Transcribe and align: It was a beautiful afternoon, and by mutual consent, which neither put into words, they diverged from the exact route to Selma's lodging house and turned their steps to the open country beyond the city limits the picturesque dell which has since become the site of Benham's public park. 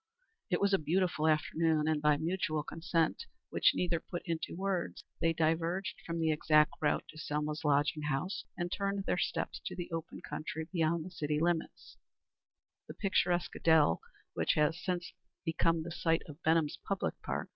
It 0.49 0.59
was 0.59 0.73
a 0.73 0.79
beautiful 0.79 1.27
afternoon, 1.27 1.87
and 1.87 2.01
by 2.01 2.17
mutual 2.17 2.63
consent, 2.63 3.27
which 3.51 3.73
neither 3.75 3.99
put 3.99 4.23
into 4.25 4.55
words, 4.55 5.03
they 5.19 5.31
diverged 5.31 6.01
from 6.07 6.19
the 6.19 6.31
exact 6.31 6.73
route 6.81 7.03
to 7.09 7.19
Selma's 7.19 7.63
lodging 7.63 8.01
house 8.09 8.43
and 8.57 8.71
turned 8.71 9.03
their 9.05 9.19
steps 9.19 9.61
to 9.67 9.75
the 9.75 9.91
open 9.91 10.19
country 10.27 10.67
beyond 10.73 11.05
the 11.05 11.11
city 11.11 11.39
limits 11.39 11.97
the 12.87 12.95
picturesque 12.95 13.53
dell 13.63 14.01
which 14.33 14.55
has 14.55 14.75
since 14.83 15.13
become 15.45 15.83
the 15.83 15.91
site 15.91 16.23
of 16.27 16.41
Benham's 16.41 16.79
public 16.83 17.13
park. 17.21 17.49